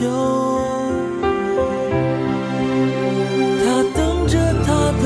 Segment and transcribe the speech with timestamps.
[0.00, 0.06] 就
[3.58, 4.68] 他等着他
[5.02, 5.04] 的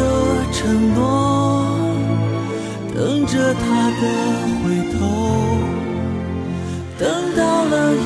[0.52, 1.00] 承诺
[2.94, 4.02] 等着他的
[4.62, 4.98] 回头。
[6.98, 8.00] 等到了燕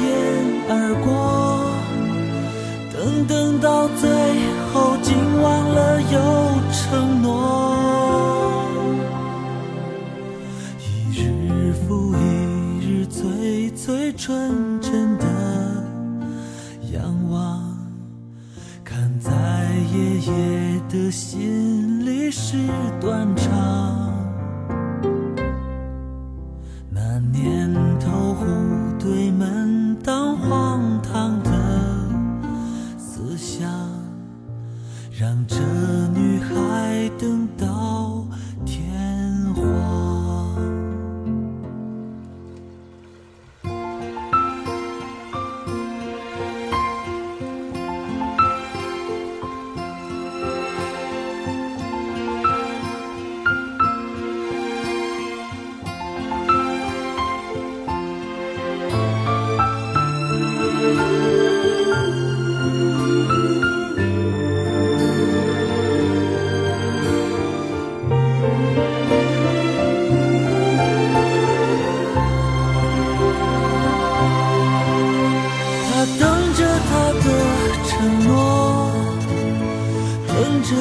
[0.69, 1.69] 而过
[2.95, 4.09] 等等到最
[4.73, 6.17] 后竟忘了有
[6.73, 7.77] 承诺。
[11.11, 14.76] 一日复一日醉醉春
[22.49, 22.57] 是
[23.01, 23.27] 短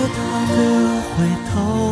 [0.07, 1.84] 他的回头。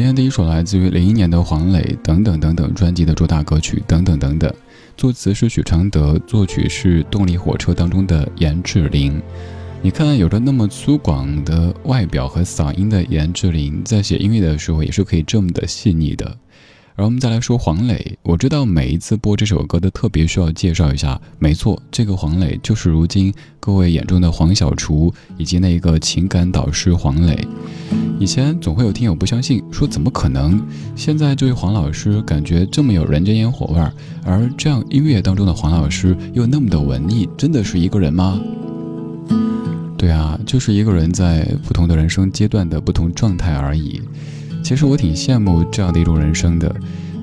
[0.00, 4.50] 今天第一首来自于零一年的黄磊等等等等专辑的主打歌曲等等等等，
[4.96, 9.20] 作词是许常德，作曲是动力火车当中的严志玲。
[9.82, 16.34] 你看，有着那么粗犷的外表和嗓音的严志玲，在写音乐的时候也是可以这么的细腻的。
[17.00, 21.18] 而我们再来说黄磊，我知道每一次播这首歌都特别需要介绍一下。
[21.38, 27.42] 没错，这个黄磊就是如今各位眼中的黄小厨，以及那个情感导师黄磊。
[28.18, 30.60] 以前总会有听友不相信，说怎么可能？
[30.94, 33.90] 现在这位黄老师感觉这么有人间烟火味儿，
[34.22, 38.38] 而这样音乐当中的黄老师又那么的文艺，真的是一个人吗？
[39.96, 44.02] 对啊，就是一个人在不同的人生阶段的不同状态而已。
[44.70, 46.72] 其实我挺羡慕这样的一种人生的，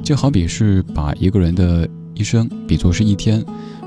[0.04, 3.42] 就好比是把一个人的一生比作是一天，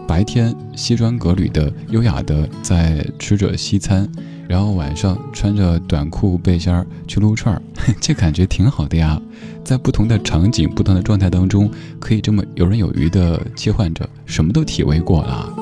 [0.09, 4.11] 白天西装革履的、优雅的在吃着西餐，
[4.49, 7.61] 然后晚上穿着短裤背心儿去撸串儿，
[8.01, 9.21] 这感觉挺好的呀。
[9.62, 15.60] 在不同的场景、不同的状态当中，可以这么游刃有余的切换着，什么都体味过了。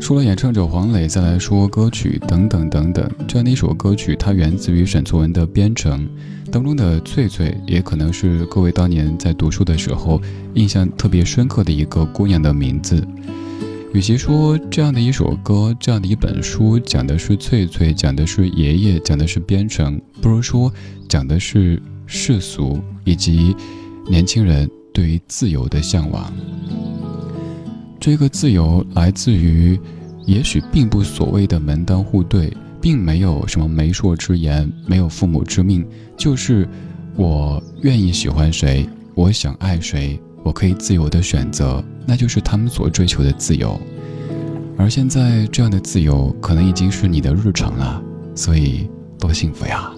[0.00, 6.08] 除了演唱者黄磊，再来说歌曲等等等等，这样的一首歌曲，它源自于沈从文的《编程》
[6.50, 10.20] 当中的“翠翠”，也可能是各位当年在读书的时候
[10.54, 13.06] 印象特别深刻的一个姑娘的名字。
[13.92, 20.72] 与其说这样的一首歌，这样的一本书讲的是翠翠，讲的是爷爷，讲的是编程，不如说
[21.08, 23.54] 讲的是世俗以及
[24.08, 26.32] 年轻人对于自由的向往。
[28.00, 29.78] 这个自由来自于。
[30.26, 35.84] 也许并不所谓的门当户对，并没有什么媒妁之言，没有父母之命，
[36.16, 36.68] 就是
[37.16, 43.80] 我愿意喜欢谁，我想爱谁，我可以自由的选择，那就是他们所追求的自由。
[44.76, 48.00] 而现在这样的自由可能已经是你的日常了，
[48.36, 48.88] 所以
[49.18, 49.90] 多幸福呀！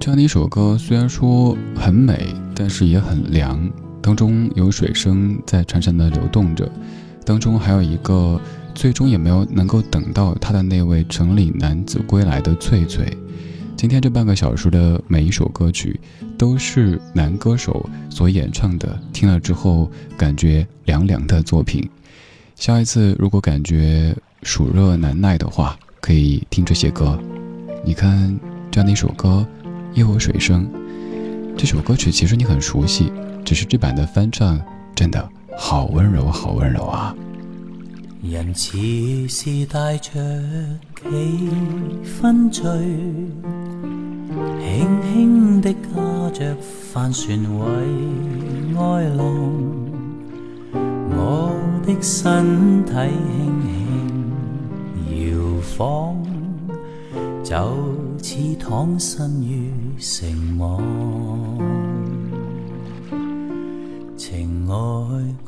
[0.00, 3.70] 这样的一首歌虽然说很美，但是也很凉。
[4.00, 6.70] 当中有水声在潺潺的流动着，
[7.24, 8.40] 当中还有一个
[8.74, 13.06] 最终也没有能够等到他的那位城里男子归来的翠翠。
[13.76, 16.00] 今天这半个小时的每一首歌曲
[16.38, 21.86] 都是男歌手所演唱的，听了之后感觉凉凉的作品。
[22.54, 27.18] 下一次如果感觉暑热难耐的话，可以听这些歌。
[27.84, 28.34] 你看
[28.70, 29.46] 这样的一首歌，
[29.92, 30.66] 夜有水声，
[31.56, 33.12] 这首歌曲其实你很熟悉。
[33.44, 34.60] 只是这版的翻唱
[34.92, 37.14] 真的好温柔，好温柔啊！
[38.20, 38.76] 人似
[39.28, 40.10] 是带着
[40.96, 41.48] 几
[42.02, 42.64] 分醉，
[44.58, 45.78] 轻轻的驾
[46.34, 46.56] 着
[46.92, 47.66] 帆船为
[48.76, 49.24] 爱浪，
[51.10, 51.54] 我
[51.86, 52.92] 的身体
[53.62, 53.62] 轻
[55.06, 55.38] 轻摇
[55.78, 56.16] 晃，
[57.44, 57.54] 就
[58.20, 59.70] 似躺身于
[60.00, 60.82] 城网。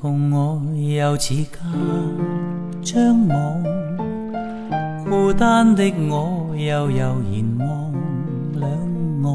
[0.01, 1.59] 共我又似隔
[2.85, 3.65] 张网，
[5.05, 7.93] 孤单的我悠悠然望
[8.55, 8.71] 两
[9.25, 9.27] 岸，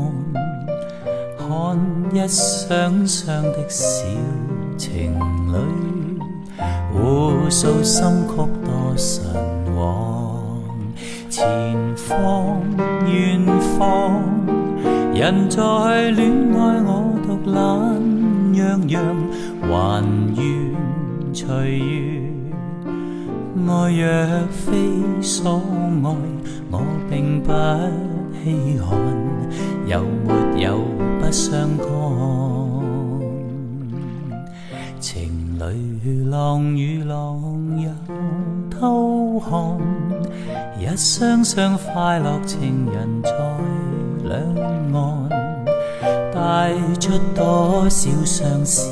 [1.37, 4.05] 看一双双的小
[4.77, 5.13] 情
[5.51, 6.17] 侣，
[6.93, 9.21] 互诉心曲多神
[9.75, 10.39] 往。
[11.29, 11.45] 前
[11.97, 12.61] 方
[13.05, 13.45] 远
[13.77, 14.23] 方，
[15.13, 18.01] 人在恋爱我独懒。
[18.55, 19.03] 洋洋
[19.73, 20.03] 还
[20.35, 22.29] 愿随遇，
[23.67, 24.71] 爱若非
[25.19, 25.59] 所
[26.03, 26.15] 爱，
[26.69, 27.51] 我并不
[28.43, 28.95] 稀罕，
[29.87, 30.77] 有没有
[31.19, 31.87] 不相干？
[34.99, 37.41] 情侣浪与浪
[37.75, 37.89] 又
[38.69, 39.79] 偷看，
[40.79, 43.31] 一双双快乐情人在
[44.23, 44.39] 两
[44.93, 45.29] 岸。
[46.31, 48.89] 带出多少相思，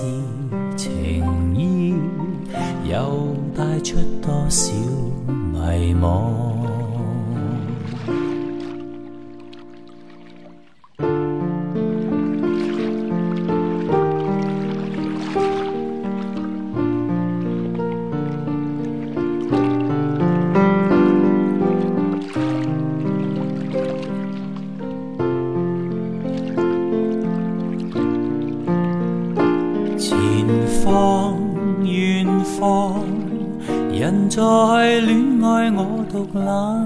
[2.92, 4.74] 又带出多少
[5.26, 6.51] 迷惘。
[34.12, 34.42] 人在
[35.00, 36.86] 恋爱，我独懒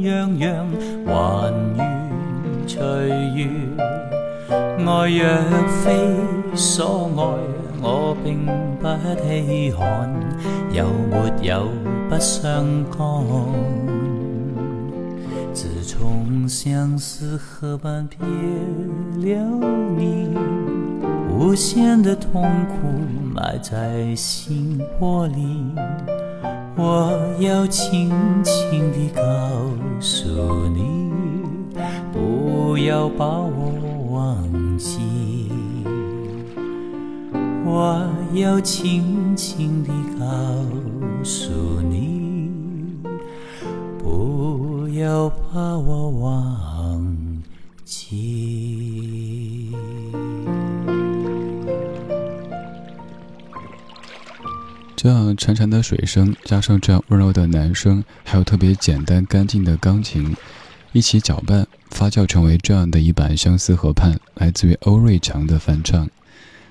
[0.00, 0.66] 洋洋，
[1.06, 1.86] 还愿
[2.66, 2.82] 随
[3.36, 3.48] 缘。
[4.84, 5.24] 爱若
[5.68, 7.22] 非所爱，
[7.80, 8.44] 我并
[8.80, 8.88] 不
[9.22, 10.12] 稀罕，
[10.72, 11.68] 有没有
[12.10, 13.24] 不相干？
[15.52, 18.18] 自从相思河畔别
[19.36, 19.48] 了
[19.96, 20.28] 你，
[21.30, 22.88] 无限的痛苦
[23.32, 25.72] 埋在心窝里。
[26.76, 28.10] 我要轻
[28.42, 29.22] 轻地告
[30.00, 31.08] 诉你，
[32.12, 34.98] 不要把我忘记。
[37.64, 40.24] 我要轻轻地告
[41.22, 42.50] 诉你，
[43.98, 47.16] 不要把我忘
[47.84, 48.93] 记。
[55.24, 60.36] 这样潺潺的水声，加上这样温柔的男声，还有特别简单干净的钢琴，
[60.92, 66.08] 一起搅拌发酵成为这样的一版《相思河畔》，来自于欧瑞强的翻唱。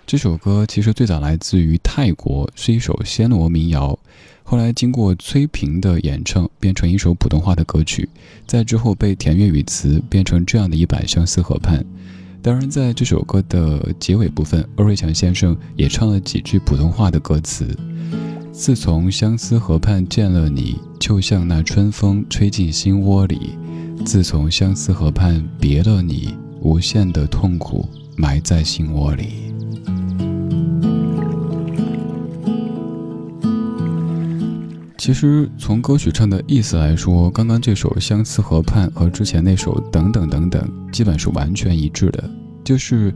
[0.06, 3.98] 这首歌其实最早来自于泰国，是一首暹罗民谣，
[4.44, 8.08] 后来经过崔萍的演唱，变成一首普通话的歌曲，
[8.46, 11.80] 在之后被填粤语词变成这样的一版《相思河畔》。
[12.42, 17.66] 当然，在这首歌的结尾部分，欧瑞强先生也唱了几句普通话的歌词。
[18.54, 23.58] 自从相思河畔见了你，就像那春风吹进心窝里；
[24.06, 29.52] 自从相思河畔别了你，无限的痛苦埋在心窝里。
[35.00, 42.30] 其实从歌曲唱的意思来说，刚刚这首《相思河畔》和之前那首《等等等等》基本是完全一致的，
[42.64, 43.12] 就是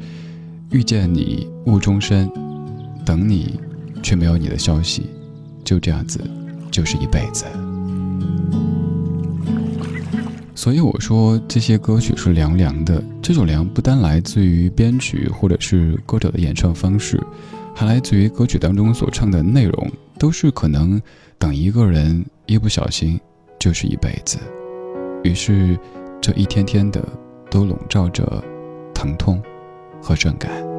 [0.71, 2.27] 遇见你误终身，
[3.05, 3.59] 等你
[4.01, 5.05] 却没有你的消息。
[5.67, 6.17] 就这样子，
[6.71, 7.43] 就是一辈子。
[10.55, 17.21] 所以我说这些歌曲是凉凉的，这种凉不单来自于编曲或者是歌者的演唱方式，
[17.75, 21.01] 还来自于歌曲当中所唱的内容，都是可能
[21.37, 23.19] 等一个人一不小心
[23.59, 24.37] 就是一辈子。
[25.25, 25.77] 于是，
[26.21, 27.05] 这一天天的
[27.51, 28.41] 都笼罩着
[28.93, 29.43] 疼痛
[30.01, 30.76] 和伤感。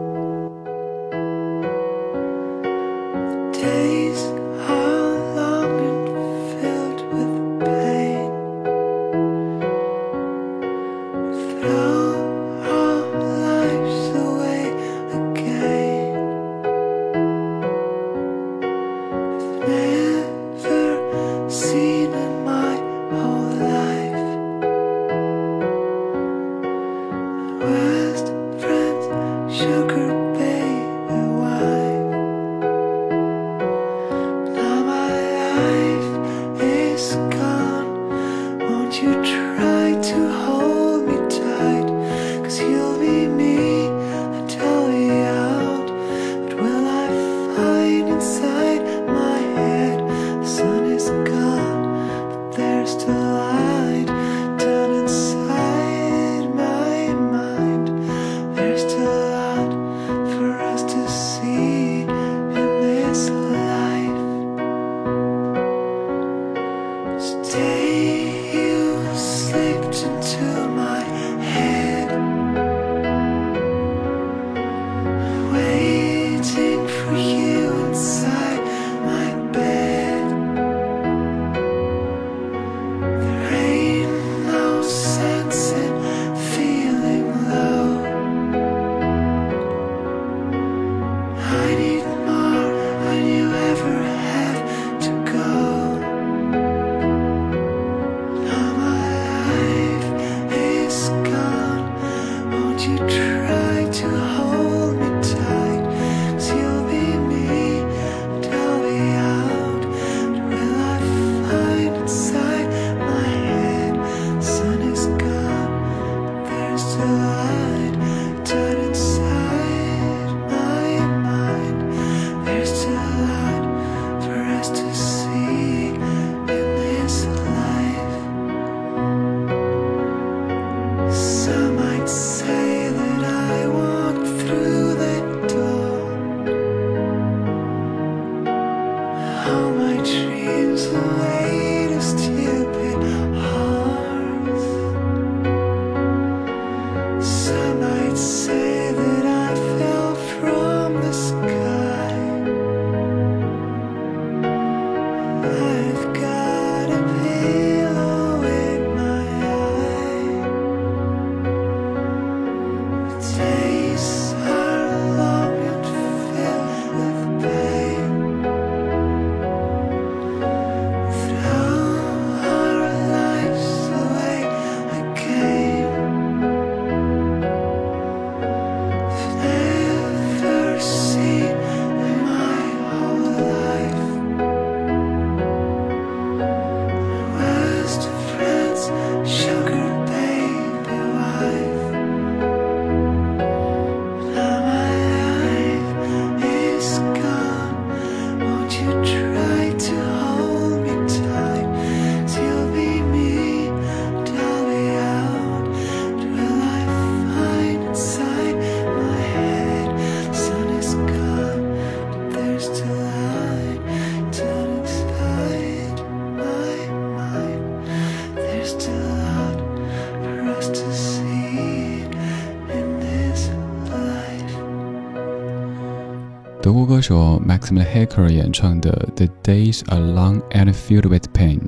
[227.08, 231.58] 说 Maxim Hacker 演唱的《The Days Are Long and Filled with Pain》，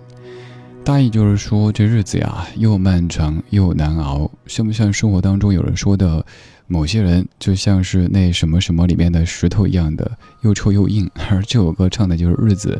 [0.84, 6.22] 大意就是说这日子呀又漫长又难熬，像不像生活当中有人说的，
[6.66, 10.10] 某些人就像是那什么什么里面的石头一样的
[10.42, 12.78] 又臭又硬，而这首歌唱的就是日子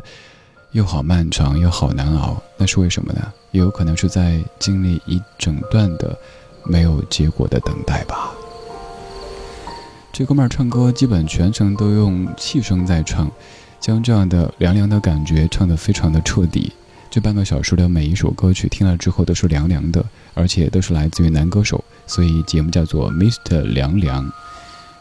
[0.73, 3.33] 又好漫长又好难熬，那是为什么呢？
[3.49, 6.15] 也有可能是在经历一整段的
[6.63, 8.31] 没有结果的等待吧。
[10.13, 13.31] 这哥们儿唱歌基本全程都用气声在唱，
[13.79, 16.73] 将这样的凉凉的感觉唱得非常的彻底。
[17.09, 20.03] 这半个小时的每一首歌曲听了之后都是凉凉的，
[20.33, 24.29] 而且都是来自于男歌手，所以节目叫做 Mr 凉凉。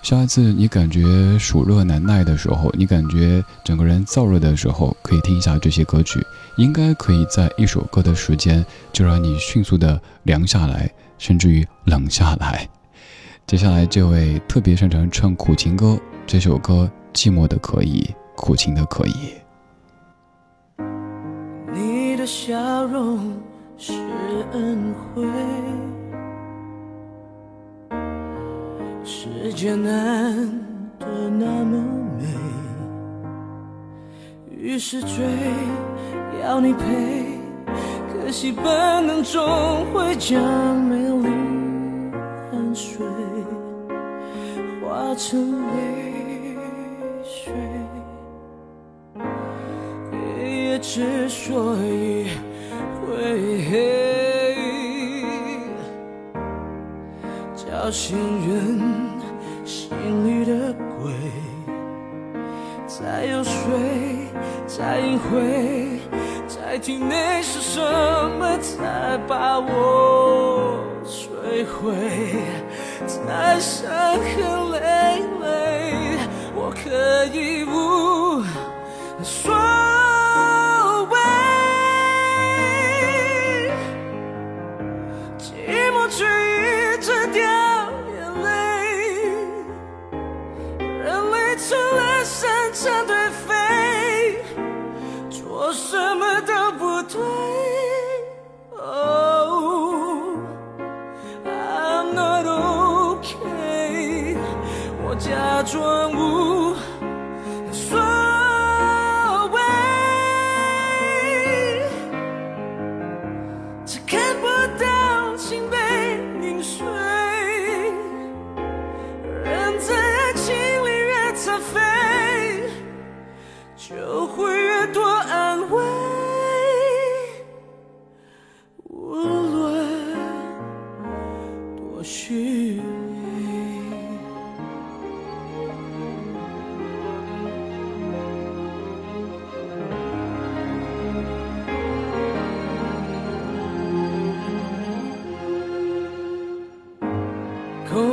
[0.00, 6.25] 下一次你感觉暑热难耐的时候，你感觉整个人燥热的时候，可以听一下这些歌曲，
[6.57, 10.88] 应该可以在一首歌的时间就让你迅速的凉下来，
[11.19, 12.69] 甚至于冷下来。
[13.50, 19.12] 接下来这位特别擅长唱苦情歌，这首歌寂寞的可以，苦情的可以。
[21.75, 23.19] 你的笑容
[23.76, 23.92] 是
[24.52, 25.26] 恩惠，
[29.02, 30.37] 世界难
[31.00, 31.83] 得那么
[32.21, 32.25] 美，
[34.48, 35.27] 于是追
[36.44, 37.37] 要你陪，
[38.12, 40.40] 可惜本能终会将
[40.85, 41.29] 美丽
[42.53, 43.05] 汗水。
[44.90, 46.57] 化成泪
[47.22, 47.53] 水，
[50.12, 52.26] 夜夜之所以
[52.98, 53.07] 会
[53.70, 53.72] 黑，
[57.55, 58.81] 叫醒人
[59.64, 59.92] 心
[60.26, 61.12] 里的鬼。
[62.88, 63.53] 再又睡，
[64.66, 66.00] 再隐晦，
[66.48, 67.81] 在体内是什
[68.40, 71.94] 么才把我摧毁？
[73.07, 74.79] 再伤痕累
[75.41, 76.19] 累，
[76.55, 78.45] 我可以不
[79.25, 79.80] 说。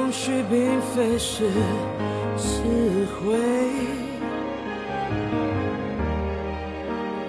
[0.09, 1.49] 情绪并非是
[2.37, 2.63] 词
[3.19, 3.35] 汇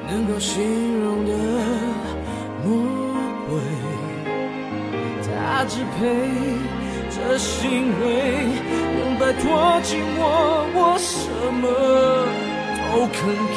[0.08, 0.62] 能够形
[1.02, 1.32] 容的
[2.64, 2.70] 魔
[3.48, 3.58] 鬼，
[5.26, 6.06] 它支配
[7.10, 7.66] 着行
[8.00, 8.46] 为，
[8.96, 9.42] 能摆脱
[9.82, 10.22] 寂寞，
[10.72, 11.28] 我什
[11.60, 11.66] 么
[12.92, 13.18] 都肯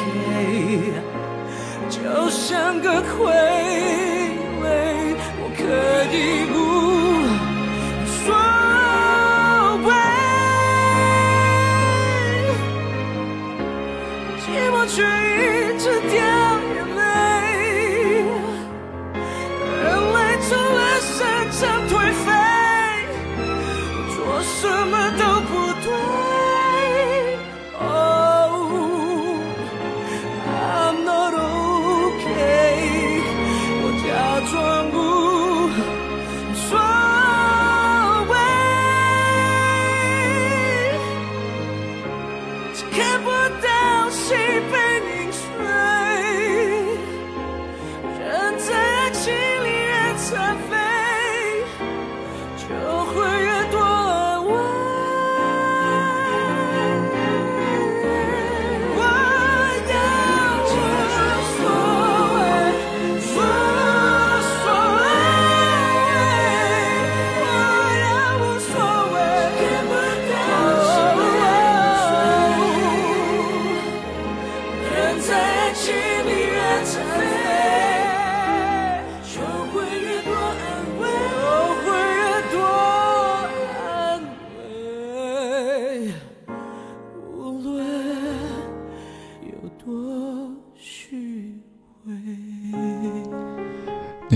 [1.88, 3.30] 就像个傀
[4.62, 4.64] 儡，
[5.38, 5.60] 我可
[6.10, 6.16] 以
[6.50, 6.54] 不
[14.94, 15.21] 却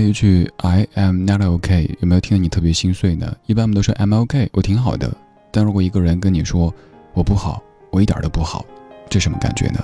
[0.07, 3.35] 一句 I am not OK 有没有听得你特别心碎呢？
[3.45, 5.11] 一般我们都说 I'm OK，我挺好的。
[5.51, 6.73] 但如果一个人跟你说
[7.13, 8.65] 我不好，我一点都不好，
[9.09, 9.83] 这什么感觉呢？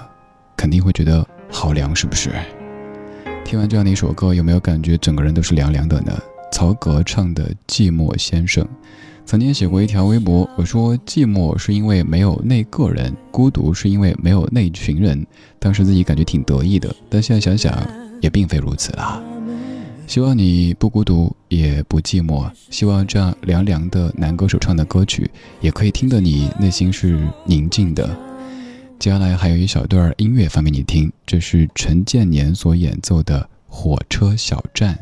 [0.55, 2.31] 肯定会觉得好凉，是不是？
[3.43, 6.17] 听完这样的一首歌，有没有感觉整个人都是凉凉的呢？
[6.51, 8.63] 曹格唱的《寂寞先生》。
[9.25, 15.25] 曾经写过一条微博，我说寂寞是因为没有那个人，孤独是因为没有那群人。
[15.59, 17.73] 当时自己感觉挺得意的，但现在想想
[18.21, 19.21] 也并非如此啦。
[20.05, 28.15] 希望你不孤独也不寂寞，希望这样凉凉的男歌手唱的歌曲也可以听得你内心是宁静的。
[28.99, 34.93] 接下来还有一小段音乐放给你听，这是陈建年所演奏的《火车小站》。